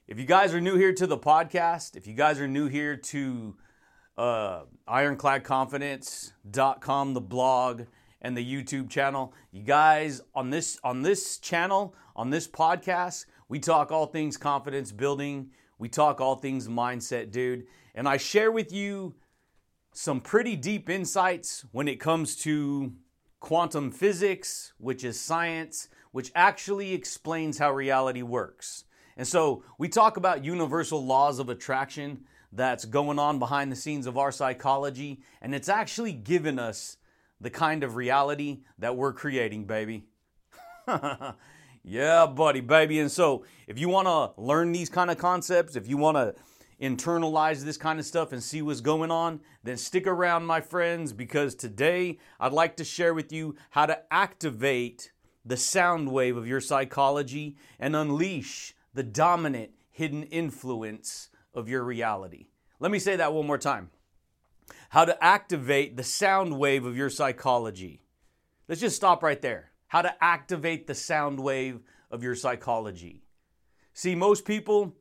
[0.07, 2.97] If you guys are new here to the podcast, if you guys are new here
[2.97, 3.57] to
[4.17, 7.83] uh, ironcladconfidence.com, the blog,
[8.21, 13.59] and the YouTube channel, you guys on this on this channel, on this podcast, we
[13.59, 17.67] talk all things confidence building we talk all things mindset, dude.
[17.95, 19.15] And I share with you
[19.93, 22.93] some pretty deep insights when it comes to
[23.41, 28.85] quantum physics, which is science, which actually explains how reality works.
[29.17, 32.21] And so we talk about universal laws of attraction
[32.53, 36.99] that's going on behind the scenes of our psychology, and it's actually given us
[37.41, 40.05] the kind of reality that we're creating, baby.
[41.87, 42.99] Yeah, buddy, baby.
[43.01, 46.35] And so, if you want to learn these kind of concepts, if you want to
[46.81, 51.13] internalize this kind of stuff and see what's going on, then stick around, my friends,
[51.13, 55.13] because today I'd like to share with you how to activate
[55.45, 62.49] the sound wave of your psychology and unleash the dominant hidden influence of your reality.
[62.81, 63.91] Let me say that one more time.
[64.91, 68.03] How to activate the sound wave of your psychology.
[68.69, 71.81] Let's just stop right there how to activate the sound wave
[72.11, 73.23] of your psychology.
[73.93, 74.93] See, most people,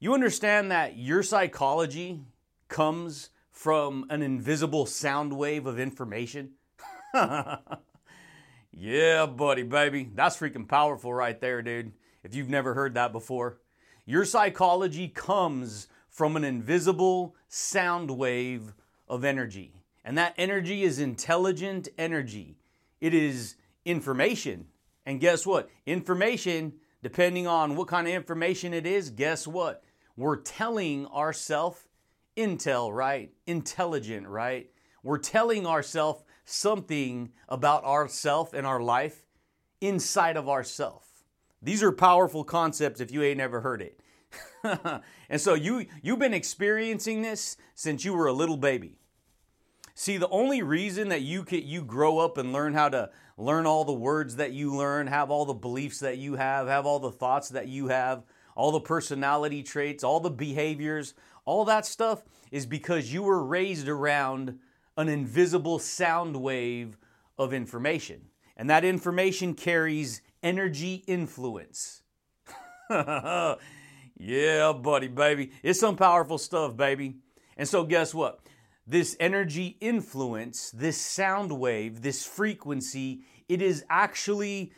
[0.00, 2.24] you understand that your psychology
[2.66, 6.54] comes from an invisible sound wave of information?
[8.72, 10.10] yeah, buddy, baby.
[10.14, 11.92] That's freaking powerful right there, dude.
[12.22, 13.58] If you've never heard that before,
[14.04, 18.74] your psychology comes from an invisible sound wave
[19.08, 19.72] of energy.
[20.04, 22.56] And that energy is intelligent energy.
[23.00, 24.66] It is information.
[25.06, 25.68] And guess what?
[25.86, 29.82] Information, depending on what kind of information it is, guess what?
[30.16, 31.88] We're telling ourself
[32.36, 33.32] intel, right?
[33.46, 34.70] Intelligent, right?
[35.02, 39.24] We're telling ourself something about ourself and our life
[39.80, 41.24] inside of ourself.
[41.62, 44.00] These are powerful concepts if you ain't never heard it.
[45.28, 48.96] and so you you've been experiencing this since you were a little baby.
[49.94, 53.66] See, the only reason that you can, you grow up and learn how to learn
[53.66, 56.98] all the words that you learn, have all the beliefs that you have, have all
[56.98, 58.22] the thoughts that you have,
[58.54, 63.88] all the personality traits, all the behaviors, all that stuff is because you were raised
[63.88, 64.58] around
[64.96, 66.96] an invisible sound wave
[67.38, 68.26] of information.
[68.56, 72.02] And that information carries energy influence.
[72.90, 73.56] yeah,
[74.72, 75.52] buddy, baby.
[75.62, 77.16] It's some powerful stuff, baby.
[77.56, 78.40] And so, guess what?
[78.90, 84.72] this energy influence, this sound wave, this frequency, it is actually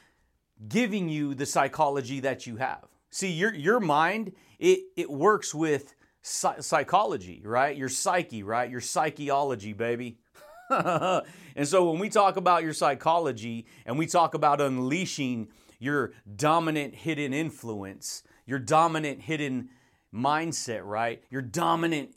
[0.68, 2.84] giving you the psychology that you have.
[3.10, 7.76] See, your, your mind, it, it works with psychology, right?
[7.76, 8.70] Your psyche, right?
[8.70, 10.18] Your psychology, baby.
[10.70, 11.24] and
[11.64, 17.34] so when we talk about your psychology and we talk about unleashing your dominant hidden
[17.34, 19.68] influence, your dominant hidden
[20.14, 21.22] mindset, right?
[21.30, 22.14] Your dominant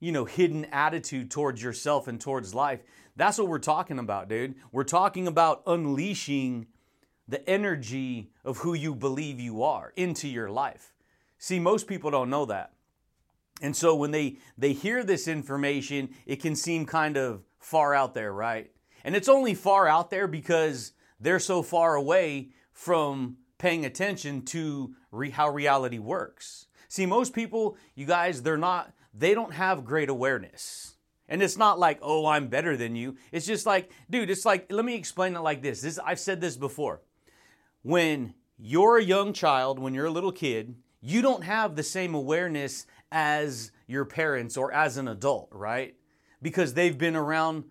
[0.00, 2.80] you know, hidden attitude towards yourself and towards life.
[3.16, 4.54] That's what we're talking about, dude.
[4.70, 6.66] We're talking about unleashing
[7.26, 10.94] the energy of who you believe you are into your life.
[11.38, 12.72] See, most people don't know that.
[13.60, 18.14] And so when they they hear this information, it can seem kind of far out
[18.14, 18.70] there, right?
[19.04, 24.94] And it's only far out there because they're so far away from paying attention to
[25.10, 26.66] re- how reality works.
[26.88, 30.94] See, most people, you guys, they're not they don't have great awareness.
[31.28, 33.16] And it's not like, oh, I'm better than you.
[33.32, 35.82] It's just like, dude, it's like, let me explain it like this.
[35.82, 37.02] this I've said this before.
[37.82, 42.14] When you're a young child, when you're a little kid, you don't have the same
[42.14, 45.94] awareness as your parents or as an adult, right?
[46.42, 47.64] Because they've been around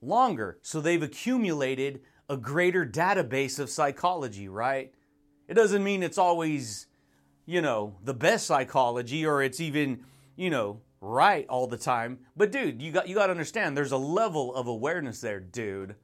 [0.00, 0.58] longer.
[0.62, 4.92] So they've accumulated a greater database of psychology, right?
[5.48, 6.86] It doesn't mean it's always,
[7.44, 10.04] you know, the best psychology or it's even
[10.36, 12.18] you know, right all the time.
[12.36, 15.96] But dude, you got you got to understand there's a level of awareness there, dude.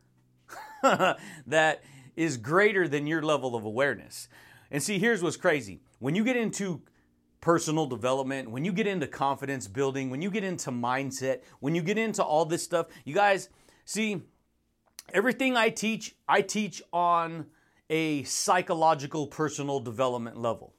[0.83, 1.83] that
[2.17, 4.29] is greater than your level of awareness.
[4.71, 5.81] And see, here's what's crazy.
[5.99, 6.83] When you get into
[7.43, 11.83] personal development, when you get into confidence building, when you get into mindset, when you
[11.83, 13.51] get into all this stuff, you guys
[13.85, 14.23] see
[15.13, 17.47] everything I teach, I teach on
[17.91, 20.73] a psychological personal development level.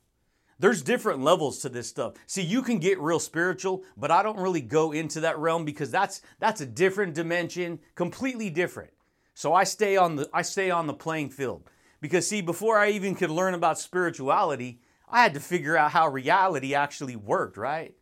[0.58, 2.14] There's different levels to this stuff.
[2.28, 5.92] See, you can get real spiritual, but I don't really go into that realm because
[5.92, 8.92] that's that's a different dimension, completely different.
[9.34, 11.70] So I stay on the I stay on the playing field.
[12.00, 14.80] Because see, before I even could learn about spirituality,
[15.14, 17.94] I had to figure out how reality actually worked, right?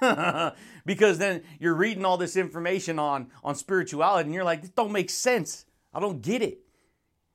[0.84, 4.90] because then you're reading all this information on on spirituality and you're like, this don't
[4.90, 5.64] make sense.
[5.94, 6.58] I don't get it.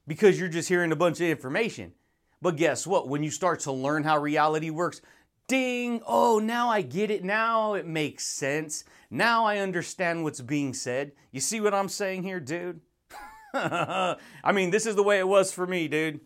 [0.06, 1.94] Because you're just hearing a bunch of information.
[2.42, 3.08] But guess what?
[3.08, 5.00] When you start to learn how reality works,
[5.48, 7.24] ding, oh, now I get it.
[7.24, 8.84] Now it makes sense.
[9.10, 11.14] Now I understand what's being said.
[11.32, 12.82] You see what I'm saying here, dude?
[13.54, 14.18] I
[14.54, 16.20] mean, this is the way it was for me, dude.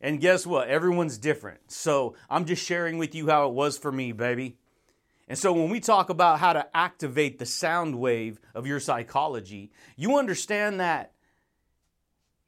[0.00, 0.68] And guess what?
[0.68, 1.70] Everyone's different.
[1.70, 4.56] So I'm just sharing with you how it was for me, baby.
[5.26, 9.70] And so when we talk about how to activate the sound wave of your psychology,
[9.96, 11.12] you understand that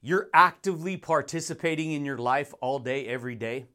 [0.00, 3.66] you're actively participating in your life all day, every day,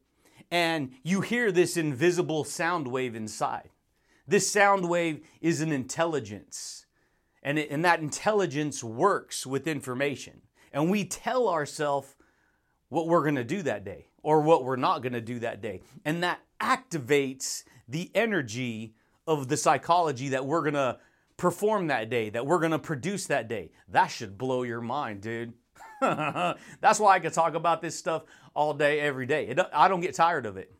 [0.50, 3.70] and you hear this invisible sound wave inside.
[4.26, 6.86] This sound wave is an intelligence,
[7.44, 10.42] and, it, and that intelligence works with information.
[10.72, 12.15] And we tell ourselves
[12.88, 15.60] what we're going to do that day or what we're not going to do that
[15.60, 15.82] day.
[16.04, 18.94] And that activates the energy
[19.26, 20.98] of the psychology that we're going to
[21.36, 23.70] perform that day, that we're going to produce that day.
[23.88, 25.52] That should blow your mind, dude.
[26.00, 28.24] That's why I could talk about this stuff
[28.54, 29.48] all day, every day.
[29.48, 30.72] It, I don't get tired of it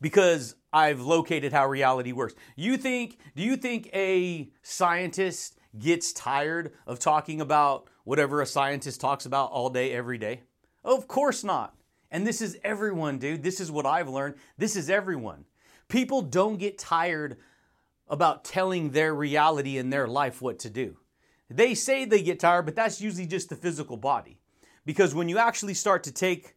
[0.00, 2.34] because I've located how reality works.
[2.56, 9.00] You think, do you think a scientist gets tired of talking about whatever a scientist
[9.00, 10.42] talks about all day, every day?
[10.86, 11.74] Of course not.
[12.12, 13.42] And this is everyone, dude.
[13.42, 14.36] This is what I've learned.
[14.56, 15.44] This is everyone.
[15.88, 17.36] People don't get tired
[18.08, 20.96] about telling their reality in their life what to do.
[21.50, 24.38] They say they get tired, but that's usually just the physical body.
[24.84, 26.54] Because when you actually start to take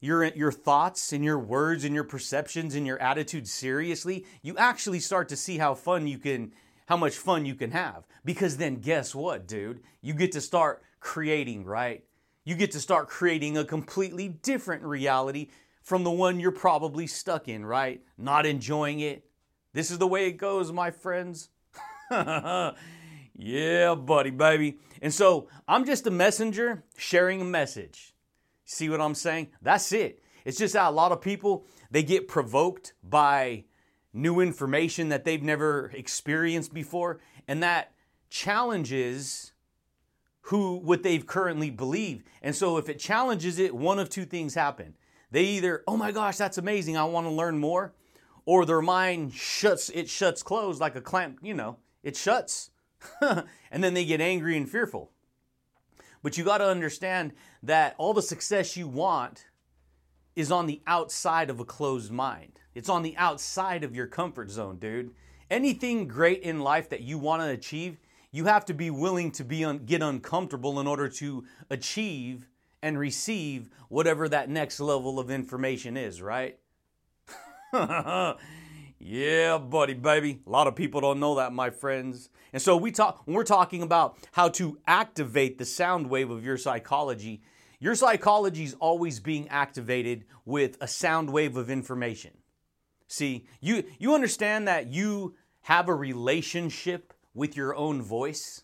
[0.00, 5.00] your, your thoughts and your words and your perceptions and your attitude seriously, you actually
[5.00, 6.52] start to see how fun you can,
[6.86, 8.06] how much fun you can have.
[8.24, 9.80] Because then guess what, dude?
[10.02, 12.04] You get to start creating, right?
[12.44, 15.48] You get to start creating a completely different reality
[15.82, 18.02] from the one you're probably stuck in, right?
[18.16, 19.24] Not enjoying it.
[19.72, 21.48] This is the way it goes, my friends.
[23.36, 24.78] Yeah, buddy, baby.
[25.02, 28.14] And so I'm just a messenger sharing a message.
[28.64, 29.48] See what I'm saying?
[29.60, 30.22] That's it.
[30.44, 33.64] It's just that a lot of people they get provoked by
[34.12, 37.92] new information that they've never experienced before, and that
[38.30, 39.52] challenges
[40.48, 42.24] who what they've currently believed.
[42.42, 44.94] And so if it challenges it, one of two things happen.
[45.30, 47.94] They either, oh my gosh, that's amazing, I want to learn more,
[48.44, 52.70] or their mind shuts, it shuts closed like a clamp, you know, it shuts.
[53.20, 55.10] and then they get angry and fearful.
[56.22, 57.32] But you got to understand
[57.62, 59.46] that all the success you want
[60.36, 62.60] is on the outside of a closed mind.
[62.74, 65.12] It's on the outside of your comfort zone, dude.
[65.50, 67.98] Anything great in life that you want to achieve,
[68.34, 72.48] you have to be willing to be un- get uncomfortable in order to achieve
[72.82, 76.58] and receive whatever that next level of information is, right?
[79.06, 80.40] Yeah, buddy, baby.
[80.46, 82.30] A lot of people don't know that, my friends.
[82.54, 86.44] And so we talk when we're talking about how to activate the sound wave of
[86.44, 87.42] your psychology,
[87.80, 92.30] your psychology is always being activated with a sound wave of information.
[93.08, 98.62] See, you you understand that you have a relationship with your own voice.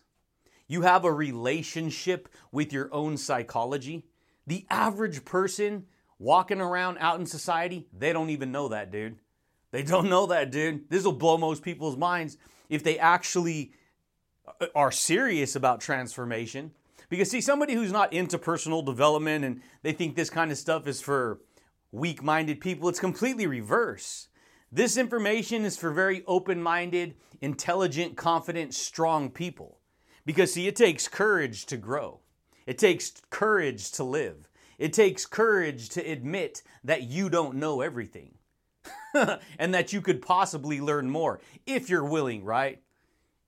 [0.67, 4.05] You have a relationship with your own psychology.
[4.47, 5.85] The average person
[6.17, 9.17] walking around out in society, they don't even know that, dude.
[9.71, 10.89] They don't know that, dude.
[10.89, 12.37] This will blow most people's minds
[12.69, 13.73] if they actually
[14.61, 16.71] uh, are serious about transformation.
[17.09, 20.87] Because, see, somebody who's not into personal development and they think this kind of stuff
[20.87, 21.41] is for
[21.91, 24.29] weak minded people, it's completely reverse.
[24.71, 29.79] This information is for very open minded, intelligent, confident, strong people.
[30.25, 32.19] Because, see, it takes courage to grow,
[32.65, 34.47] it takes courage to live,
[34.77, 38.35] it takes courage to admit that you don't know everything.
[39.59, 42.81] and that you could possibly learn more if you're willing, right?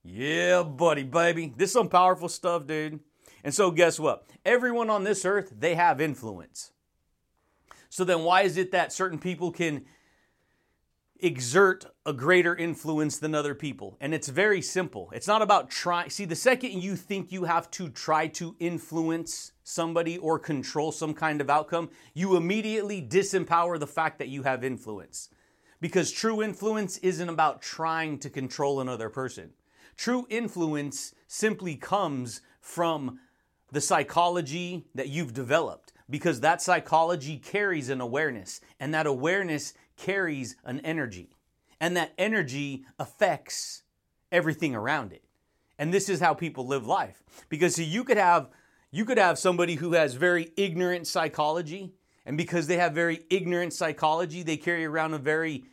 [0.04, 1.54] Yeah, buddy, baby.
[1.56, 3.00] This is some powerful stuff, dude.
[3.44, 4.26] And so, guess what?
[4.46, 6.72] Everyone on this earth, they have influence.
[7.90, 9.86] So, then why is it that certain people can
[11.24, 13.98] exert a greater influence than other people?
[14.02, 15.10] And it's very simple.
[15.14, 16.10] It's not about trying.
[16.10, 21.14] See, the second you think you have to try to influence somebody or control some
[21.14, 25.30] kind of outcome, you immediately disempower the fact that you have influence.
[25.80, 29.52] Because true influence isn't about trying to control another person.
[29.96, 33.20] True influence simply comes from
[33.72, 40.56] the psychology that you've developed because that psychology carries an awareness and that awareness carries
[40.64, 41.36] an energy
[41.80, 43.84] and that energy affects
[44.32, 45.24] everything around it.
[45.78, 47.24] And this is how people live life.
[47.50, 48.50] Because you could have
[48.92, 51.94] you could have somebody who has very ignorant psychology
[52.26, 55.66] and because they have very ignorant psychology, they carry around a very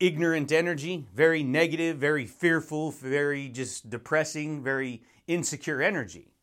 [0.00, 6.34] ignorant energy, very negative, very fearful, very just depressing, very insecure energy.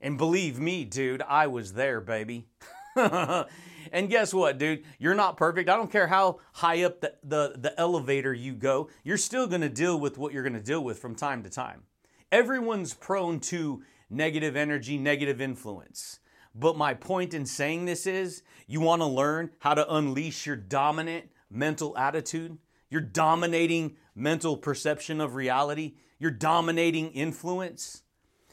[0.00, 2.46] And believe me, dude, I was there, baby.
[3.92, 4.84] and guess what, dude?
[4.98, 5.68] You're not perfect.
[5.68, 9.60] I don't care how high up the, the, the elevator you go, you're still going
[9.60, 11.82] to deal with what you're going to deal with from time to time.
[12.30, 16.20] Everyone's prone to negative energy, negative influence.
[16.54, 20.56] But my point in saying this is you want to learn how to unleash your
[20.56, 22.58] dominant mental attitude,
[22.90, 28.02] your dominating mental perception of reality, your dominating influence.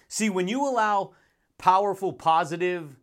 [0.07, 1.13] See, when you allow
[1.57, 2.97] powerful, positive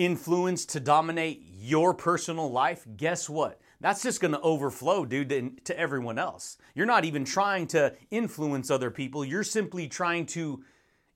[0.00, 3.60] influence to dominate your personal life, guess what?
[3.82, 6.56] That's just going to overflow, dude, to, everyone else.
[6.74, 9.24] You're not even trying to influence other people.
[9.26, 10.64] You're simply trying to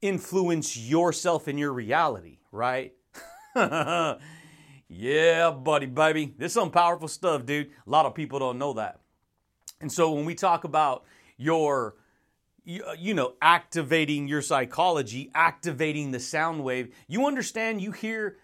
[0.02, 2.92] influence yourself and your reality, right?
[4.88, 6.34] yeah, buddy, baby.
[6.36, 7.70] This is some powerful stuff, dude.
[7.86, 9.00] A lot of people don't know that.
[9.80, 11.04] And so when we talk about
[11.38, 11.96] your
[12.66, 16.94] uh, you know, activating your psychology, activating the sound wave.
[17.06, 18.38] You understand you hear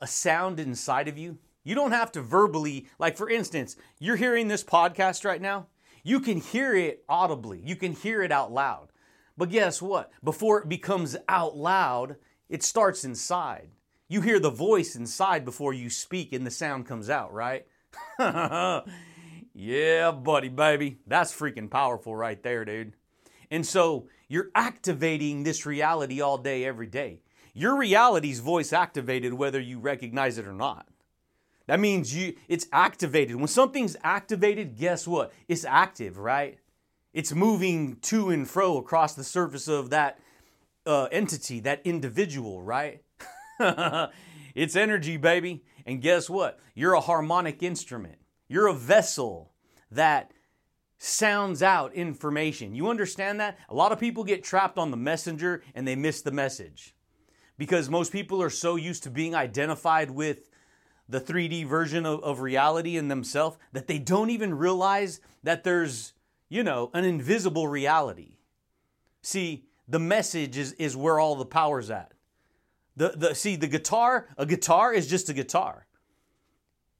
[0.00, 1.38] a sound inside of you?
[1.62, 5.66] You don't have to verbally, like for instance, you're hearing this podcast right now.
[6.02, 8.88] You can hear it audibly, you can hear it out loud.
[9.36, 10.10] But guess what?
[10.22, 12.16] Before it becomes out loud,
[12.48, 13.70] it starts inside.
[14.08, 17.66] You hear the voice inside before you speak and the sound comes out, right?
[19.54, 20.98] yeah, buddy, baby.
[21.06, 22.94] That's freaking powerful right there, dude.
[23.50, 27.20] And so you're activating this reality all day, every day.
[27.54, 30.86] Your reality's voice activated whether you recognize it or not.
[31.66, 33.36] That means you it's activated.
[33.36, 35.32] When something's activated, guess what?
[35.46, 36.58] It's active, right?
[37.12, 40.18] It's moving to and fro across the surface of that
[40.86, 43.02] uh, entity, that individual, right?
[44.54, 45.64] it's energy, baby.
[45.86, 46.58] And guess what?
[46.74, 48.18] You're a harmonic instrument.
[48.48, 49.52] You're a vessel
[49.90, 50.32] that
[50.98, 52.74] sounds out information.
[52.74, 53.58] You understand that?
[53.68, 56.94] A lot of people get trapped on the messenger and they miss the message
[57.60, 60.48] because most people are so used to being identified with
[61.06, 66.14] the 3D version of, of reality in themselves that they don't even realize that there's,
[66.48, 68.38] you know, an invisible reality.
[69.20, 72.12] See, the message is, is where all the power's at.
[72.96, 75.86] The, the, see, the guitar, a guitar is just a guitar.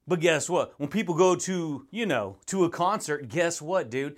[0.07, 0.79] But guess what?
[0.79, 4.17] When people go to, you know, to a concert, guess what, dude?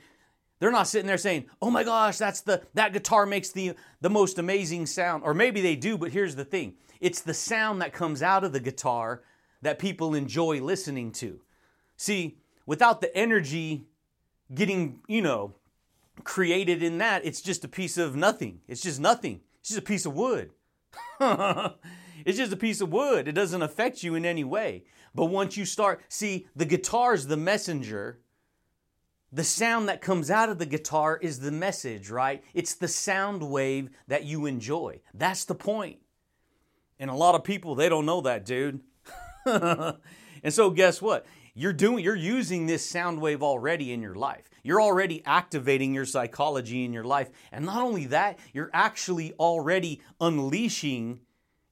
[0.62, 4.08] They're not sitting there saying, "Oh my gosh, that's the that guitar makes the the
[4.08, 6.74] most amazing sound." Or maybe they do, but here's the thing.
[7.00, 9.24] It's the sound that comes out of the guitar
[9.62, 11.40] that people enjoy listening to.
[11.96, 13.88] See, without the energy
[14.54, 15.56] getting, you know,
[16.22, 18.60] created in that, it's just a piece of nothing.
[18.68, 19.40] It's just nothing.
[19.58, 20.52] It's just a piece of wood.
[21.20, 23.26] it's just a piece of wood.
[23.26, 24.84] It doesn't affect you in any way.
[25.12, 28.20] But once you start, see, the guitar's the messenger.
[29.32, 32.44] The sound that comes out of the guitar is the message, right?
[32.52, 35.00] It's the sound wave that you enjoy.
[35.14, 36.00] That's the point.
[36.98, 38.80] And a lot of people, they don't know that, dude.
[39.46, 39.96] and
[40.50, 41.26] so guess what?
[41.54, 44.48] You're doing you're using this sound wave already in your life.
[44.62, 47.30] You're already activating your psychology in your life.
[47.50, 51.20] And not only that, you're actually already unleashing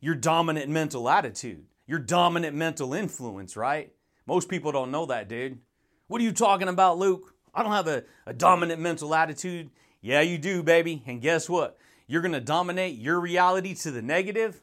[0.01, 3.93] your dominant mental attitude your dominant mental influence, right?
[4.25, 5.59] Most people don't know that, dude.
[6.07, 7.35] What are you talking about, Luke?
[7.55, 9.71] I don't have a, a dominant mental attitude.
[10.01, 11.03] Yeah, you do, baby.
[11.07, 11.79] And guess what?
[12.07, 14.63] You're going to dominate your reality to the negative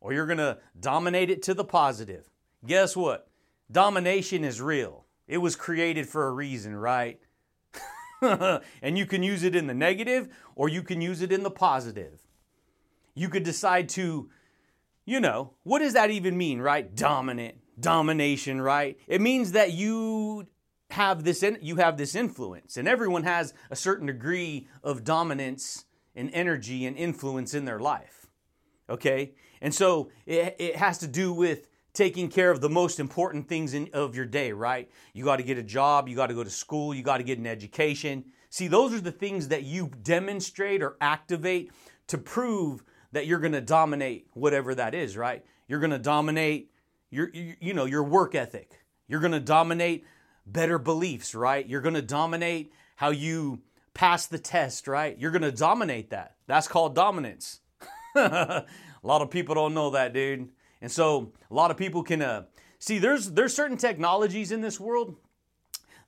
[0.00, 2.30] or you're going to dominate it to the positive.
[2.64, 3.28] Guess what?
[3.70, 5.04] Domination is real.
[5.26, 7.20] It was created for a reason, right?
[8.22, 11.50] and you can use it in the negative or you can use it in the
[11.50, 12.20] positive.
[13.14, 14.30] You could decide to
[15.08, 16.94] you know, what does that even mean, right?
[16.94, 18.98] Dominant, domination, right?
[19.06, 20.46] It means that you
[20.90, 25.84] have this in, you have this influence and everyone has a certain degree of dominance
[26.14, 28.26] and energy and influence in their life.
[28.88, 29.34] Okay?
[29.60, 33.74] And so it, it has to do with taking care of the most important things
[33.74, 34.88] in, of your day, right?
[35.12, 37.24] You got to get a job, you got to go to school, you got to
[37.24, 38.24] get an education.
[38.50, 41.72] See, those are the things that you demonstrate or activate
[42.06, 45.44] to prove that you're going to dominate whatever that is, right?
[45.66, 46.70] You're going to dominate
[47.10, 48.84] your you know, your work ethic.
[49.08, 50.04] You're going to dominate
[50.52, 51.66] better beliefs, right?
[51.66, 53.60] You're going to dominate how you
[53.94, 55.18] pass the test, right?
[55.18, 56.36] You're going to dominate that.
[56.46, 57.60] That's called dominance.
[58.14, 58.64] a
[59.02, 60.48] lot of people don't know that, dude.
[60.80, 62.44] And so a lot of people can uh,
[62.78, 65.16] see there's there's certain technologies in this world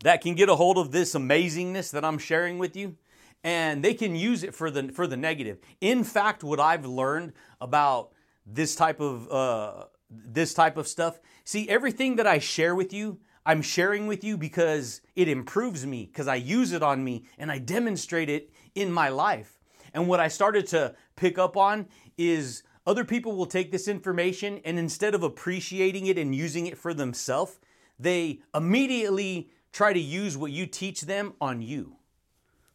[0.02, 2.96] that can get a hold of this amazingness that I'm sharing with you
[3.42, 5.58] and they can use it for the for the negative.
[5.80, 8.12] In fact, what I've learned about
[8.46, 13.18] this type of uh, this type of stuff, see everything that I share with you,
[13.46, 17.50] I'm sharing with you because it improves me because I use it on me and
[17.50, 19.58] I demonstrate it in my life.
[19.92, 24.60] And what I started to pick up on is other people will take this information
[24.64, 27.58] and instead of appreciating it and using it for themselves,
[27.98, 31.96] they immediately try to use what you teach them on you.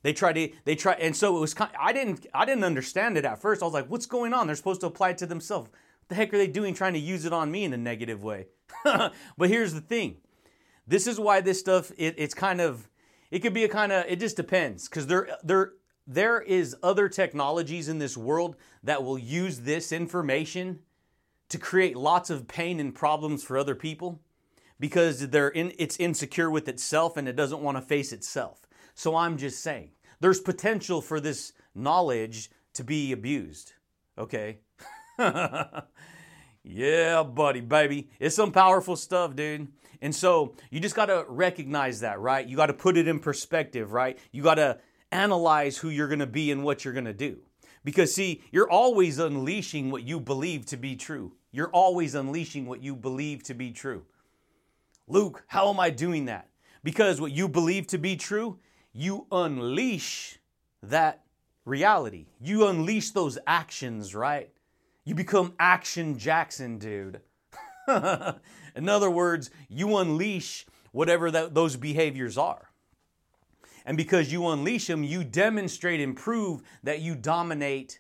[0.02, 3.18] They try to they try and so it was kind I didn't I didn't understand
[3.18, 3.64] it at first.
[3.64, 4.46] I was like, what's going on?
[4.46, 5.70] They're supposed to apply it to themselves.
[5.72, 8.24] What the heck are they doing trying to use it on me in a negative
[8.24, 8.48] way?
[8.84, 10.18] but here's the thing.
[10.88, 12.90] This is why this stuff it, it's kind of
[13.32, 15.74] it could be a kind of it just depends because there there
[16.08, 20.80] there is other technologies in this world that will use this information
[21.50, 24.20] to create lots of pain and problems for other people
[24.80, 28.68] because they're in, it's insecure with itself and it doesn't want to face itself.
[28.94, 33.74] So I'm just saying, there's potential for this knowledge to be abused.
[34.18, 34.60] Okay?
[36.64, 38.10] yeah, buddy, baby.
[38.20, 39.68] It's some powerful stuff, dude.
[40.06, 42.48] And so you just got to recognize that, right?
[42.48, 44.20] You got to put it in perspective, right?
[44.32, 44.78] You got to
[45.12, 47.40] analyze who you're going to be and what you're going to do.
[47.84, 51.34] Because, see, you're always unleashing what you believe to be true.
[51.52, 54.04] You're always unleashing what you believe to be true.
[55.08, 56.50] Luke, how am I doing that?
[56.84, 58.60] Because what you believe to be true,
[58.94, 60.38] you unleash
[60.84, 61.24] that
[61.66, 62.28] reality.
[62.40, 64.52] You unleash those actions, right?
[65.04, 67.22] You become Action Jackson, dude.
[68.76, 72.70] In other words, you unleash whatever that, those behaviors are.
[73.86, 78.00] And because you unleash them, you demonstrate and prove that you dominate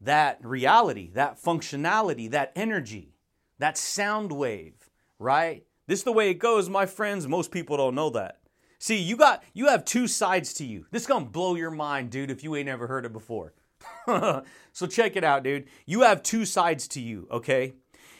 [0.00, 3.14] that reality, that functionality, that energy,
[3.58, 5.64] that sound wave, right?
[5.86, 7.28] This is the way it goes, my friends.
[7.28, 8.40] Most people don't know that.
[8.78, 10.86] See, you got you have two sides to you.
[10.90, 13.54] This is gonna blow your mind, dude, if you ain't ever heard it before.
[14.06, 15.66] so check it out, dude.
[15.86, 17.74] You have two sides to you, okay?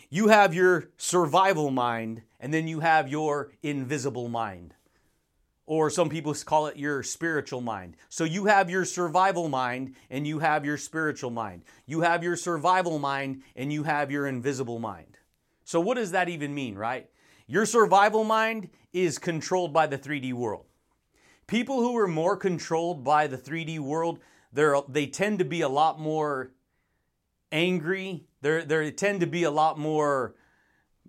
[0.08, 4.74] You have your survival mind, and then you have your invisible mind.
[5.66, 7.96] Or some people call it your spiritual mind.
[8.08, 11.64] So you have your survival mind and you have your spiritual mind.
[11.86, 15.18] You have your survival mind and you have your invisible mind.
[15.64, 17.10] So, what does that even mean, right?
[17.48, 20.66] Your survival mind is controlled by the 3D world.
[21.48, 24.20] People who are more controlled by the 3D world,
[24.52, 26.52] they tend to be a lot more
[27.50, 28.24] angry.
[28.46, 30.36] They're, they tend to be a lot more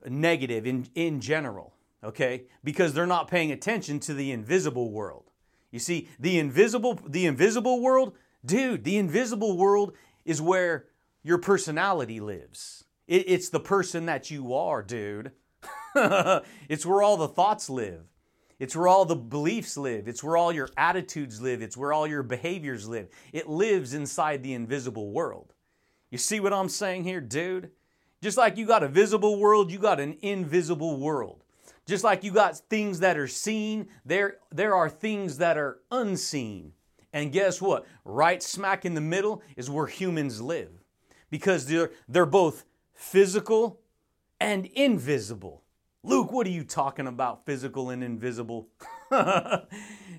[0.08, 2.45] negative in, in general, okay?
[2.63, 5.30] Because they're not paying attention to the invisible world.
[5.69, 9.93] You see, the invisible, the invisible world, dude, the invisible world
[10.26, 10.86] is where
[11.21, 12.86] your personality lives.
[13.08, 15.32] It, it's the person that you are, dude.
[15.95, 18.06] it's where all the thoughts live.
[18.58, 20.08] It's where all the beliefs live.
[20.08, 21.62] It's where all your attitudes live.
[21.62, 23.10] It's where all your behaviors live.
[23.32, 25.54] It lives inside the invisible world.
[26.10, 27.72] You see what I'm saying here, dude?
[28.22, 31.43] Just like you got a visible world, you got an invisible world.
[31.86, 36.74] Just like you got things that are seen, there, there are things that are unseen.
[37.13, 37.86] And guess what?
[38.04, 40.72] Right smack in the middle is where humans live.
[41.30, 43.80] Because they're, they're both physical
[44.39, 45.63] and invisible.
[46.04, 48.67] Luke, what are you talking about, physical and invisible?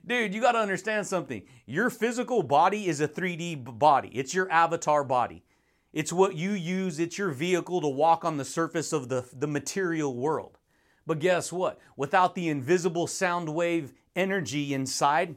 [0.06, 1.42] Dude, you got to understand something.
[1.66, 5.44] Your physical body is a 3D body, it's your avatar body.
[5.92, 9.46] It's what you use, it's your vehicle to walk on the surface of the, the
[9.46, 10.58] material world.
[11.06, 11.78] But guess what?
[11.96, 15.36] Without the invisible sound wave energy inside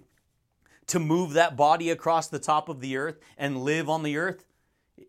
[0.87, 4.43] to move that body across the top of the earth and live on the earth,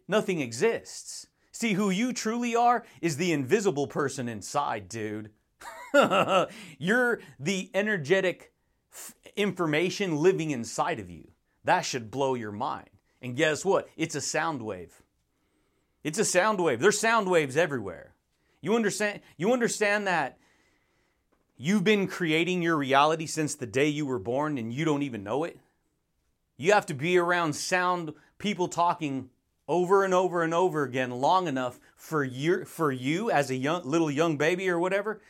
[0.07, 1.27] nothing exists.
[1.51, 5.31] See, who you truly are is the invisible person inside, dude.
[6.79, 8.53] You're the energetic
[8.93, 11.33] f- information living inside of you.
[11.65, 12.91] That should blow your mind.
[13.21, 13.89] And guess what?
[13.97, 15.02] It's a sound wave.
[16.05, 16.81] It's a sound wave.
[16.81, 18.15] There's sound waves everywhere.
[18.61, 20.39] You understand you understand that
[21.57, 25.23] you've been creating your reality since the day you were born and you don't even
[25.23, 25.59] know it?
[26.57, 29.31] You have to be around sound people talking
[29.69, 33.83] over and over and over again long enough for you, for you as a young,
[33.85, 35.21] little young baby or whatever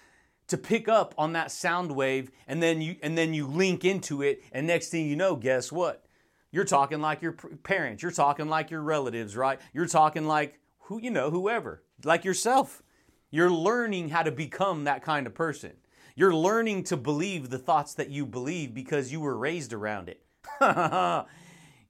[0.48, 4.22] to pick up on that sound wave and then you and then you link into
[4.22, 6.04] it and next thing you know guess what
[6.50, 11.00] you're talking like your parents you're talking like your relatives right you're talking like who
[11.00, 12.82] you know whoever like yourself
[13.30, 15.72] you're learning how to become that kind of person
[16.14, 20.22] you're learning to believe the thoughts that you believe because you were raised around it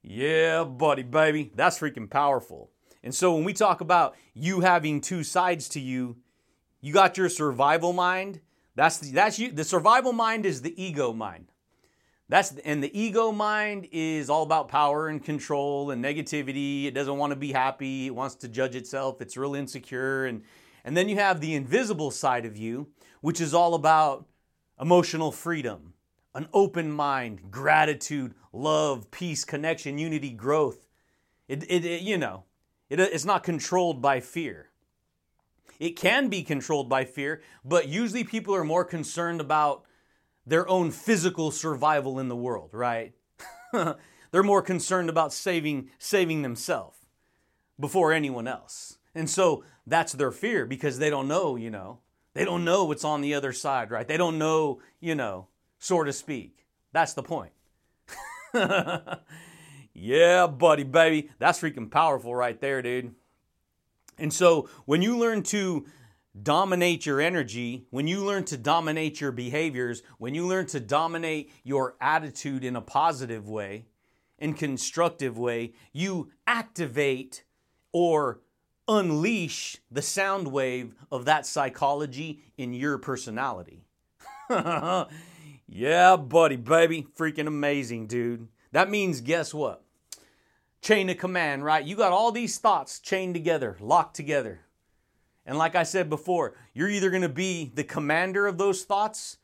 [0.03, 1.53] Yeah, buddy, baby.
[1.55, 2.71] That's freaking powerful.
[3.05, 6.17] And so when we talk about you having two sides to you,
[6.81, 8.41] you got your survival mind.
[8.75, 9.53] That's the, that's you.
[9.53, 11.52] The survival mind is the ego mind.
[12.33, 16.87] That's and the ego mind is all about power and control and negativity.
[16.87, 18.07] It doesn't want to be happy.
[18.07, 19.21] It wants to judge itself.
[19.21, 20.43] It's real insecure and
[20.83, 22.89] and then you have the invisible side of you,
[23.21, 24.25] which is all about
[24.81, 25.93] emotional freedom,
[26.35, 30.87] an open mind, gratitude, love, peace, connection, unity, growth.
[31.49, 32.45] It, it, it you know,
[32.89, 34.71] it, it's not controlled by fear.
[35.79, 39.85] It can be controlled by fear, but usually people are more concerned about
[40.47, 43.15] their own physical survival in the world, right?
[43.73, 46.99] They're more concerned about saving saving themselves
[47.79, 48.99] before anyone else.
[49.15, 51.99] And so that's their fear because they don't know, you know.
[52.35, 54.09] They don't know what's on the other side, right?
[54.09, 56.67] They don't know, you know, so to speak.
[56.93, 57.53] That's the point.
[59.93, 61.31] yeah, buddy, baby.
[61.39, 63.15] That's freaking powerful right there, dude.
[64.19, 65.87] And so when you learn to
[66.41, 71.51] dominate your energy, when you learn to dominate your behaviors, when you learn to dominate
[71.63, 73.87] your attitude in a positive way,
[74.39, 77.45] in constructive way, you activate
[77.93, 78.41] or
[78.89, 83.85] unleash the sound wave of that psychology in your personality.
[85.69, 87.07] yeah, buddy, baby.
[87.17, 88.49] Freaking amazing, dude.
[88.73, 89.85] That means, guess what?
[90.81, 91.85] Chain of command, right?
[91.85, 94.63] You got all these thoughts chained together, locked together.
[95.45, 99.39] And like I said before, you're either going to be the commander of those thoughts.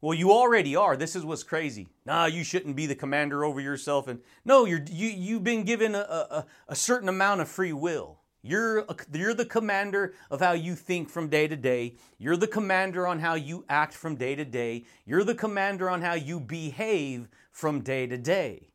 [0.00, 0.96] Well, you already are.
[0.96, 1.88] This is what's crazy.
[2.06, 4.06] Nah, you shouldn't be the commander over yourself.
[4.06, 8.20] And no, you're you you've been given a, a, a certain amount of free will.
[8.42, 11.96] You're, a, you're the commander of how you think from day to day.
[12.18, 14.84] You're the commander on how you act from day to day.
[15.04, 18.70] You're the commander on how you behave from day to day.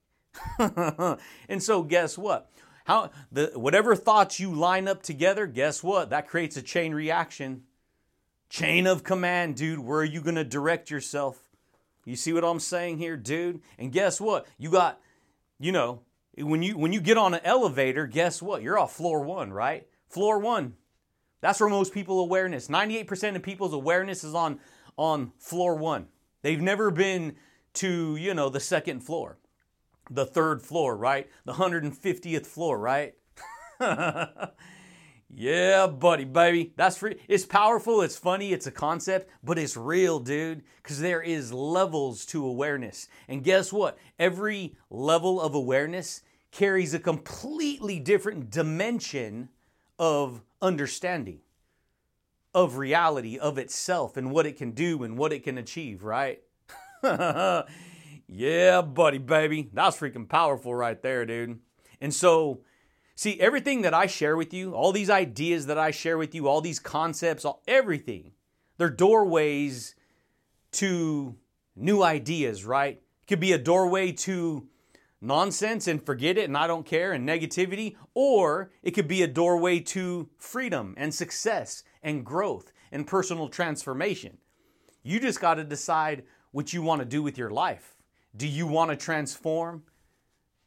[0.59, 2.51] and so, guess what?
[2.85, 6.09] How the whatever thoughts you line up together, guess what?
[6.09, 7.63] That creates a chain reaction.
[8.49, 9.79] Chain of command, dude.
[9.79, 11.39] Where are you going to direct yourself?
[12.05, 13.61] You see what I'm saying here, dude?
[13.79, 14.45] And guess what?
[14.57, 14.99] You got,
[15.59, 16.01] you know,
[16.37, 18.61] when you when you get on an elevator, guess what?
[18.61, 19.87] You're off floor 1, right?
[20.09, 20.73] Floor 1.
[21.41, 22.67] That's where most people awareness.
[22.67, 24.59] 98% of people's awareness is on
[24.97, 26.07] on floor 1.
[26.41, 27.35] They've never been
[27.75, 29.37] to, you know, the second floor,
[30.09, 31.29] the third floor, right?
[31.45, 33.15] The 150th floor, right?
[35.29, 36.73] yeah, buddy, baby.
[36.75, 37.19] That's free.
[37.27, 42.25] It's powerful, it's funny, it's a concept, but it's real, dude, because there is levels
[42.27, 43.07] to awareness.
[43.27, 43.97] And guess what?
[44.19, 49.49] Every level of awareness carries a completely different dimension
[49.97, 51.39] of understanding,
[52.53, 56.43] of reality, of itself, and what it can do and what it can achieve, right?
[58.35, 59.69] yeah, buddy, baby.
[59.73, 61.59] That's freaking powerful right there, dude.
[62.01, 62.61] And so,
[63.15, 66.47] see, everything that I share with you, all these ideas that I share with you,
[66.47, 68.31] all these concepts, all, everything,
[68.77, 69.93] they're doorways
[70.73, 71.35] to
[71.75, 72.95] new ideas, right?
[72.95, 74.67] It could be a doorway to
[75.21, 79.27] nonsense and forget it and I don't care and negativity, or it could be a
[79.27, 84.39] doorway to freedom and success and growth and personal transformation.
[85.03, 87.95] You just got to decide what you want to do with your life.
[88.35, 89.83] Do you want to transform?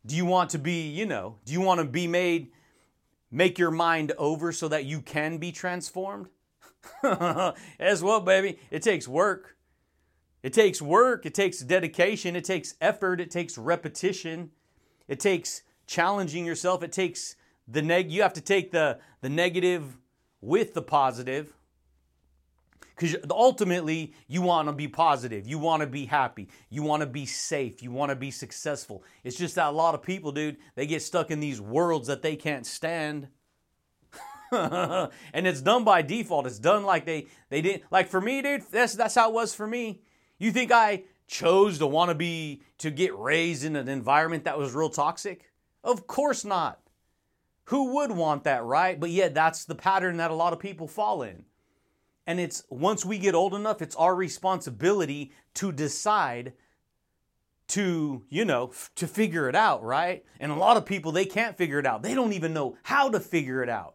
[0.04, 2.52] Do you want to be, you know, do you want to be made,
[3.30, 6.28] make your mind over so that you can be transformed?
[7.80, 9.56] As well, baby, it takes work.
[10.44, 14.52] It takes work, it takes dedication, it takes effort, it takes repetition,
[15.08, 17.34] it takes challenging yourself, it takes
[17.66, 19.98] the neg you have to take the the negative
[20.40, 21.55] with the positive.
[22.96, 27.06] Cuz ultimately you want to be positive, you want to be happy, you want to
[27.06, 29.04] be safe, you want to be successful.
[29.22, 32.22] It's just that a lot of people, dude, they get stuck in these worlds that
[32.22, 33.28] they can't stand.
[34.52, 36.46] and it's done by default.
[36.46, 38.62] It's done like they they didn't like for me, dude.
[38.70, 40.00] That's that's how it was for me.
[40.38, 44.58] You think I chose to want to be, to get raised in an environment that
[44.58, 45.50] was real toxic?
[45.82, 46.80] Of course not.
[47.64, 48.98] Who would want that, right?
[48.98, 51.44] But yet, that's the pattern that a lot of people fall in.
[52.26, 56.54] And it's once we get old enough, it's our responsibility to decide
[57.68, 60.24] to, you know, f- to figure it out, right?
[60.40, 62.02] And a lot of people, they can't figure it out.
[62.02, 63.94] They don't even know how to figure it out.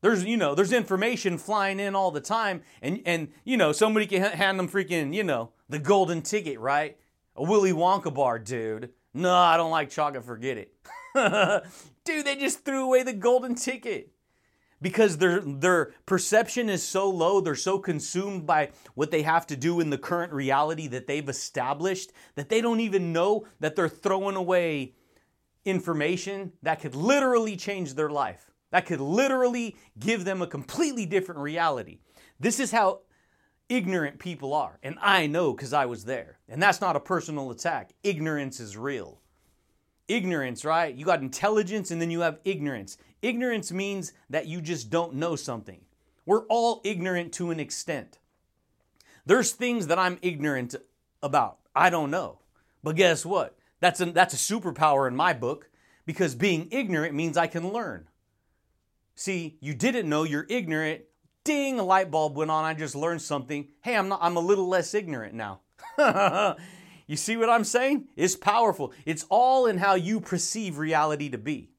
[0.00, 4.06] There's, you know, there's information flying in all the time, and and you know, somebody
[4.06, 6.96] can hand them freaking, you know, the golden ticket, right?
[7.34, 8.90] A Willy Wonka bar, dude.
[9.12, 10.24] No, I don't like chocolate.
[10.24, 10.72] Forget it,
[12.04, 12.26] dude.
[12.26, 14.12] They just threw away the golden ticket
[14.80, 17.40] because their their perception is so low.
[17.40, 21.28] They're so consumed by what they have to do in the current reality that they've
[21.28, 24.94] established that they don't even know that they're throwing away
[25.64, 31.40] information that could literally change their life, that could literally give them a completely different
[31.40, 31.98] reality.
[32.40, 33.00] This is how
[33.68, 34.78] ignorant people are.
[34.82, 36.38] And I know because I was there.
[36.48, 37.92] And that's not a personal attack.
[38.02, 39.20] Ignorance is real.
[40.06, 40.94] Ignorance, right?
[40.94, 42.96] You got intelligence and then you have ignorance.
[43.22, 45.80] Ignorance means that you just don't know something.
[46.24, 48.18] We're all ignorant to an extent.
[49.26, 50.74] There's things that I'm ignorant
[51.22, 51.58] about.
[51.74, 52.40] I don't know.
[52.82, 53.56] But guess what?
[53.80, 55.70] That's a, that's a superpower in my book
[56.06, 58.08] because being ignorant means I can learn.
[59.14, 61.02] See, you didn't know you're ignorant.
[61.44, 62.64] Ding, a light bulb went on.
[62.64, 63.68] I just learned something.
[63.82, 65.60] Hey, I'm not I'm a little less ignorant now.
[67.06, 68.08] you see what I'm saying?
[68.16, 68.92] It's powerful.
[69.04, 71.70] It's all in how you perceive reality to be.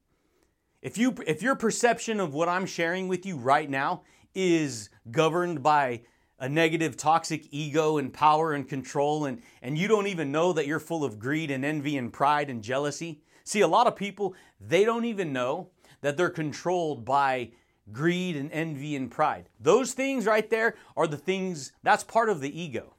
[0.82, 4.02] If you if your perception of what I'm sharing with you right now
[4.34, 6.02] is governed by
[6.38, 10.66] a negative toxic ego and power and control and and you don't even know that
[10.66, 14.34] you're full of greed and envy and pride and jealousy see a lot of people
[14.60, 15.68] they don't even know
[16.00, 17.50] that they're controlled by
[17.92, 19.48] greed and envy and pride.
[19.58, 22.94] Those things right there are the things that's part of the ego.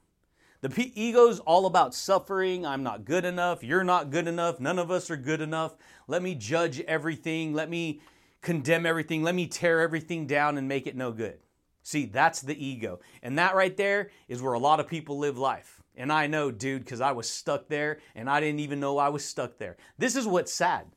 [0.61, 2.65] The p- ego's all about suffering.
[2.65, 3.63] I'm not good enough.
[3.63, 4.59] You're not good enough.
[4.59, 5.75] None of us are good enough
[6.07, 8.01] let me judge everything let me
[8.41, 11.39] condemn everything let me tear everything down and make it no good
[11.83, 12.99] See, that's the ego.
[13.23, 15.81] And that right there is where a lot of people live life.
[15.95, 19.09] And I know, dude, because I was stuck there and I didn't even know I
[19.09, 19.77] was stuck there.
[19.97, 20.87] This is what's sad.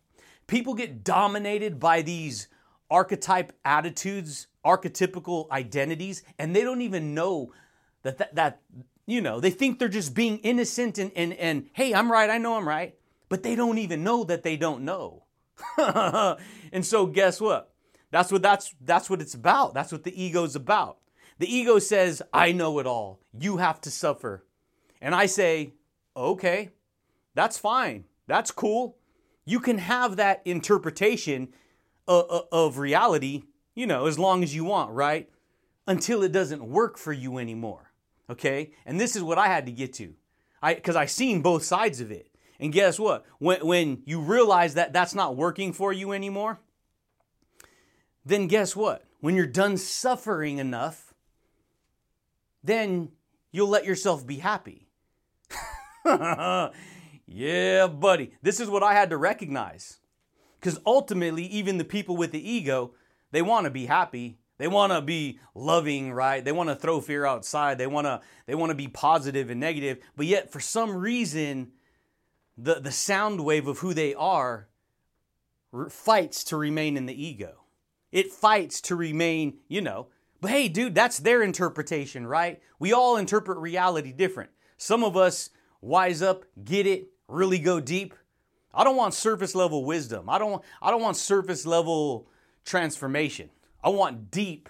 [0.46, 2.48] People get dominated by these
[2.90, 7.52] archetype attitudes, archetypical identities, and they don't even know
[8.02, 8.60] that, that, that
[9.06, 12.38] you know, they think they're just being innocent and, and, and hey, I'm right, I
[12.38, 12.94] know I'm right.
[13.28, 15.24] But they don't even know that they don't know.
[16.72, 17.74] and so, guess what?
[18.10, 19.74] That's what that's that's what it's about.
[19.74, 20.98] That's what the ego's about.
[21.38, 23.20] The ego says, "I know it all.
[23.36, 24.46] You have to suffer."
[25.00, 25.74] And I say,
[26.16, 26.70] "Okay.
[27.34, 28.04] That's fine.
[28.28, 28.98] That's cool.
[29.44, 31.52] You can have that interpretation
[32.06, 33.42] of, of reality,
[33.74, 35.28] you know, as long as you want, right?
[35.88, 37.90] Until it doesn't work for you anymore."
[38.30, 38.70] Okay?
[38.86, 40.14] And this is what I had to get to.
[40.62, 42.30] I cuz I seen both sides of it.
[42.64, 43.26] And guess what?
[43.40, 46.60] When when you realize that that's not working for you anymore,
[48.24, 49.04] then guess what?
[49.20, 51.12] When you're done suffering enough,
[52.62, 53.10] then
[53.52, 54.88] you'll let yourself be happy.
[57.26, 58.32] yeah, buddy.
[58.40, 59.98] This is what I had to recognize.
[60.58, 62.94] Because ultimately, even the people with the ego,
[63.30, 64.38] they want to be happy.
[64.56, 66.42] They want to be loving, right?
[66.42, 67.76] They want to throw fear outside.
[67.76, 69.98] They want to they want to be positive and negative.
[70.16, 71.72] But yet for some reason
[72.56, 74.68] the the sound wave of who they are
[75.88, 77.64] fights to remain in the ego.
[78.12, 80.06] It fights to remain, you know.
[80.40, 82.60] But hey, dude, that's their interpretation, right?
[82.78, 84.50] We all interpret reality different.
[84.76, 88.14] Some of us wise up, get it, really go deep.
[88.72, 90.28] I don't want surface level wisdom.
[90.28, 92.28] I don't I don't want surface level
[92.64, 93.50] transformation.
[93.82, 94.68] I want deep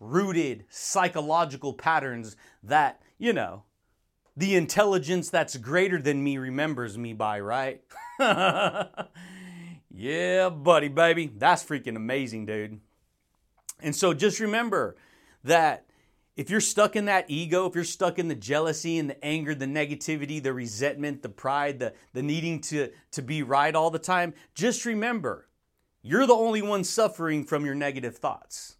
[0.00, 3.64] rooted psychological patterns that, you know,
[4.38, 7.82] the intelligence that's greater than me remembers me by, right?
[9.98, 11.26] Yeah, buddy, baby.
[11.26, 12.80] That's freaking amazing, dude.
[13.80, 14.96] And so just remember
[15.42, 15.86] that
[16.36, 19.56] if you're stuck in that ego, if you're stuck in the jealousy and the anger,
[19.56, 23.98] the negativity, the resentment, the pride, the, the needing to, to be right all the
[23.98, 25.48] time, just remember
[26.00, 28.76] you're the only one suffering from your negative thoughts.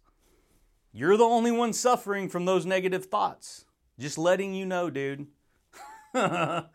[0.93, 3.65] You're the only one suffering from those negative thoughts.
[3.99, 5.27] Just letting you know, dude.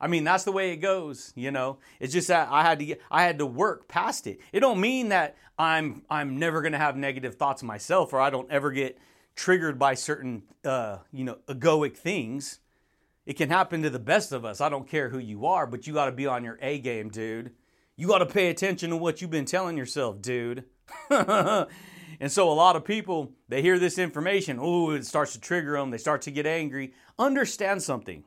[0.00, 1.78] I mean, that's the way it goes, you know.
[1.98, 4.40] It's just that I had to get, I had to work past it.
[4.52, 8.50] It don't mean that I'm I'm never gonna have negative thoughts myself, or I don't
[8.50, 8.98] ever get
[9.36, 12.60] triggered by certain, uh, you know, egoic things.
[13.26, 14.60] It can happen to the best of us.
[14.60, 17.10] I don't care who you are, but you got to be on your A game,
[17.10, 17.52] dude.
[17.96, 20.64] You got to pay attention to what you've been telling yourself, dude.
[21.10, 21.68] and
[22.28, 25.90] so a lot of people, they hear this information, oh, it starts to trigger them,
[25.90, 26.94] they start to get angry.
[27.18, 28.24] Understand something.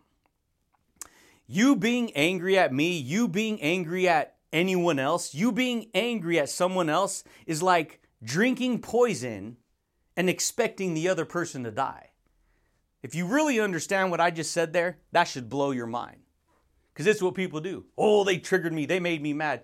[1.53, 6.49] You being angry at me, you being angry at anyone else, you being angry at
[6.49, 9.57] someone else is like drinking poison
[10.17, 12.09] and expecting the other person to die.
[13.03, 16.21] If you really understand what I just said there, that should blow your mind.
[16.91, 17.85] Because it's what people do.
[17.99, 19.61] Oh, they triggered me, they made me mad.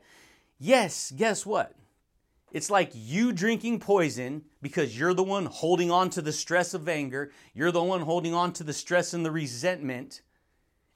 [0.60, 1.74] Yes, guess what?
[2.52, 6.88] It's like you drinking poison because you're the one holding on to the stress of
[6.88, 7.32] anger.
[7.56, 10.22] You're the one holding on to the stress and the resentment.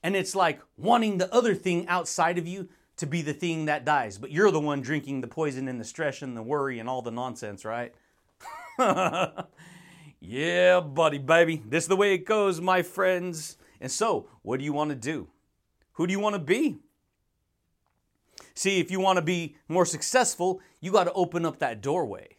[0.04, 3.86] And it's like wanting the other thing outside of you to be the thing that
[3.86, 4.18] dies.
[4.18, 7.02] But you're the one drinking the poison and the stress and the worry and all
[7.02, 7.94] the nonsense, right?
[10.20, 11.64] yeah, buddy, baby.
[11.66, 13.58] This is the way it goes, my friends.
[13.80, 15.30] And so, what do you want to do?
[15.94, 16.78] Who do you want to be?
[18.56, 22.36] See, if you want to be more successful, you got to open up that doorway.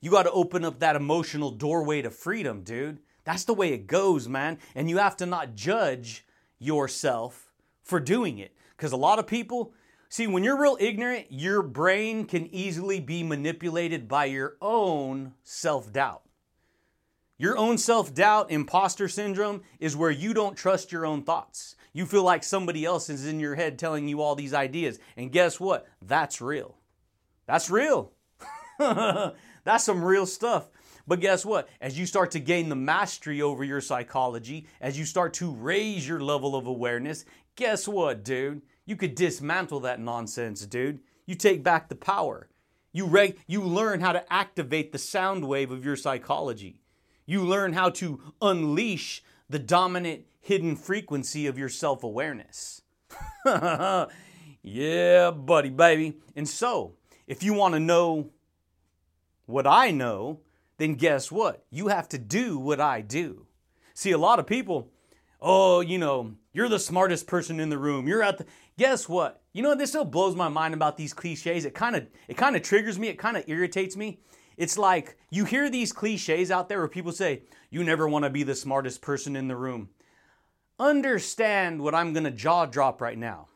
[0.00, 3.00] You got to open up that emotional doorway to freedom, dude.
[3.24, 4.58] That's the way it goes, man.
[4.74, 6.24] And you have to not judge
[6.58, 8.54] yourself for doing it.
[8.76, 9.72] Because a lot of people,
[10.08, 15.92] see, when you're real ignorant, your brain can easily be manipulated by your own self
[15.92, 16.22] doubt.
[17.38, 21.76] Your own self doubt, imposter syndrome, is where you don't trust your own thoughts.
[21.92, 24.98] You feel like somebody else is in your head telling you all these ideas.
[25.16, 25.86] And guess what?
[26.02, 26.76] That's real.
[27.46, 28.12] That's real.
[28.78, 30.68] That's some real stuff.
[31.08, 31.70] But guess what?
[31.80, 36.06] As you start to gain the mastery over your psychology, as you start to raise
[36.06, 37.24] your level of awareness,
[37.56, 38.60] guess what, dude?
[38.84, 41.00] You could dismantle that nonsense, dude.
[41.24, 42.50] You take back the power.
[42.92, 46.82] You, reg- you learn how to activate the sound wave of your psychology.
[47.24, 52.82] You learn how to unleash the dominant hidden frequency of your self awareness.
[54.62, 56.18] yeah, buddy, baby.
[56.36, 58.30] And so, if you want to know
[59.46, 60.40] what I know,
[60.78, 61.64] then guess what?
[61.70, 63.46] You have to do what I do.
[63.94, 64.90] See, a lot of people,
[65.40, 68.08] oh, you know, you're the smartest person in the room.
[68.08, 68.46] You're at the
[68.78, 69.42] Guess what?
[69.52, 71.64] You know, this still blows my mind about these cliches.
[71.64, 74.20] It kind of it kind of triggers me, it kind of irritates me.
[74.56, 78.30] It's like you hear these cliches out there where people say, "You never want to
[78.30, 79.90] be the smartest person in the room."
[80.78, 83.48] Understand what I'm to jaw drop right now.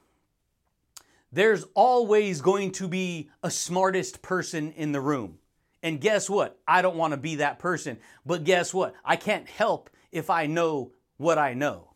[1.30, 5.38] There's always going to be a smartest person in the room.
[5.82, 6.60] And guess what?
[6.66, 7.98] I don't want to be that person.
[8.24, 8.94] But guess what?
[9.04, 11.90] I can't help if I know what I know.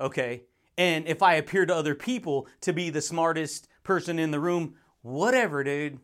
[0.00, 0.42] Okay?
[0.76, 4.74] And if I appear to other people to be the smartest person in the room,
[5.02, 6.00] whatever, dude.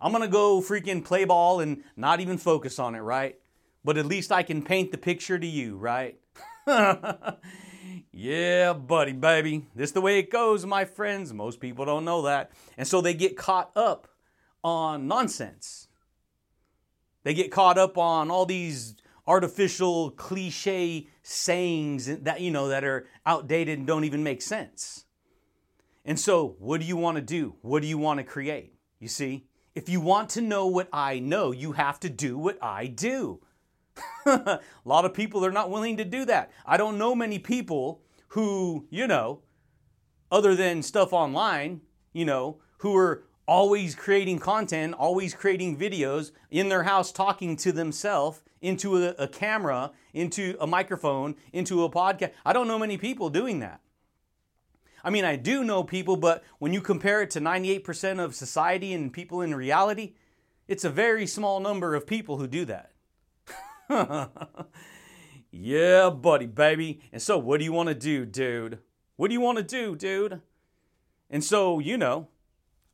[0.00, 3.38] I'm going to go freaking play ball and not even focus on it, right?
[3.84, 6.18] But at least I can paint the picture to you, right?
[8.12, 9.66] yeah, buddy, baby.
[9.74, 11.32] This is the way it goes, my friends.
[11.32, 12.50] Most people don't know that.
[12.78, 14.08] And so they get caught up
[14.62, 15.88] on nonsense.
[17.24, 18.94] They get caught up on all these
[19.26, 25.06] artificial cliche sayings that you know that are outdated and don't even make sense.
[26.04, 27.56] And so, what do you want to do?
[27.62, 28.74] What do you want to create?
[29.00, 32.62] You see, if you want to know what I know, you have to do what
[32.62, 33.40] I do.
[34.26, 36.50] a lot of people are not willing to do that.
[36.66, 39.40] I don't know many people who, you know,
[40.30, 41.80] other than stuff online,
[42.12, 47.72] you know, who are always creating content, always creating videos in their house talking to
[47.72, 52.32] themselves into a, a, camera, into a microphone, into a podcast.
[52.44, 53.80] I don't know many people doing that.
[55.04, 58.94] I mean, I do know people, but when you compare it to 98% of society
[58.94, 60.14] and people in reality,
[60.66, 62.92] it's a very small number of people who do that.
[65.50, 67.00] yeah, buddy, baby.
[67.12, 68.78] And so, what do you want to do, dude?
[69.16, 70.40] What do you want to do, dude?
[71.28, 72.28] And so, you know,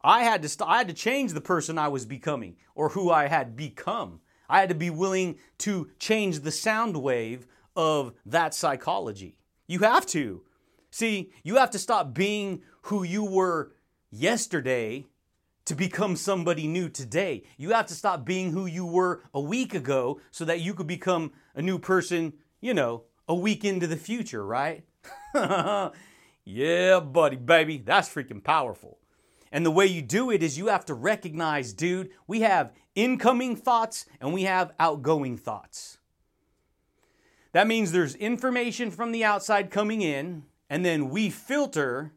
[0.02, 3.10] I had to st- I had to change the person I was becoming or who
[3.10, 4.20] I had become.
[4.48, 9.36] I had to be willing to change the sound wave of that psychology.
[9.66, 10.42] You have to.
[10.90, 13.72] See, you have to stop being who you were
[14.10, 15.06] yesterday
[15.66, 17.44] to become somebody new today.
[17.56, 20.88] You have to stop being who you were a week ago so that you could
[20.88, 24.84] become a new person, you know, a week into the future, right?
[26.44, 28.98] yeah, buddy, baby, that's freaking powerful.
[29.52, 33.56] And the way you do it is you have to recognize, dude, we have incoming
[33.56, 35.98] thoughts and we have outgoing thoughts.
[37.52, 42.12] That means there's information from the outside coming in, and then we filter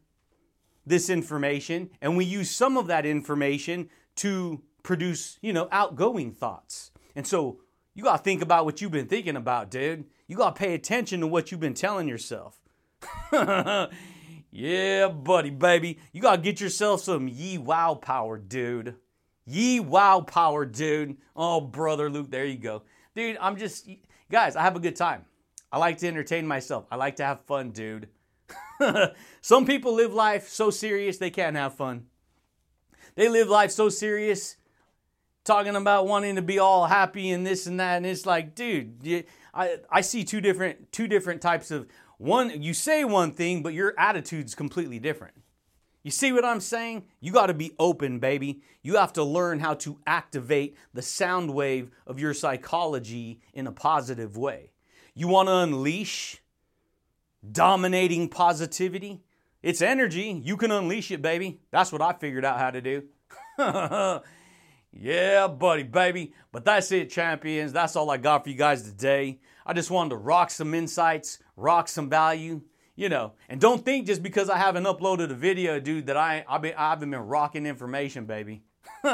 [0.86, 6.92] this information and we use some of that information to produce, you know, outgoing thoughts.
[7.16, 7.58] And so
[7.94, 10.04] you got to think about what you've been thinking about, dude.
[10.28, 12.60] You got to pay attention to what you've been telling yourself.
[14.56, 15.98] Yeah, buddy, baby.
[16.12, 18.94] You gotta get yourself some Ye Wow power, dude.
[19.44, 21.16] Ye Wow power, dude.
[21.34, 22.84] Oh, brother Luke, there you go.
[23.16, 23.88] Dude, I'm just,
[24.30, 25.24] guys, I have a good time.
[25.72, 26.86] I like to entertain myself.
[26.88, 28.08] I like to have fun, dude.
[29.40, 32.06] Some people live life so serious they can't have fun.
[33.16, 34.56] They live life so serious,
[35.42, 39.26] talking about wanting to be all happy and this and that, and it's like, dude,
[39.52, 41.88] I, I see two different two different types of
[42.24, 45.34] one you say one thing but your attitude's completely different.
[46.02, 47.04] You see what i'm saying?
[47.20, 48.62] You got to be open baby.
[48.82, 53.72] You have to learn how to activate the sound wave of your psychology in a
[53.72, 54.70] positive way.
[55.14, 56.42] You want to unleash
[57.50, 59.22] dominating positivity?
[59.62, 60.40] It's energy.
[60.44, 61.60] You can unleash it baby.
[61.70, 63.04] That's what i figured out how to do.
[64.96, 66.32] Yeah buddy baby.
[66.52, 67.72] But that's it champions.
[67.72, 69.40] That's all i got for you guys today.
[69.66, 72.62] I just wanted to rock some insights, rock some value,
[72.96, 76.44] you know, and don't think just because I haven't uploaded a video, dude, that I
[76.48, 78.62] I've been I haven't been rocking information, baby.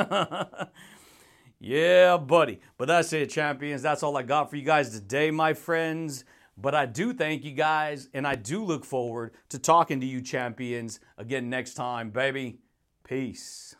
[1.60, 2.60] yeah, buddy.
[2.76, 3.82] But that's it, champions.
[3.82, 6.24] That's all I got for you guys today, my friends.
[6.56, 10.20] But I do thank you guys, and I do look forward to talking to you,
[10.20, 12.58] champions, again next time, baby.
[13.02, 13.76] Peace.